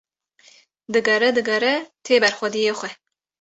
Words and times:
digere 0.93 1.29
digere 1.37 1.73
tê 2.05 2.15
ber 2.23 2.33
xwediyê 2.37 2.73
xwe 2.79 2.89